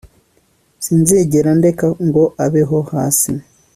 Sinzigera 0.83 1.49
ndeka 1.59 1.87
ngo 2.05 2.23
abeho 2.45 2.77
hasi 2.91 3.31